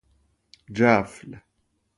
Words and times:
جفل 0.75 1.29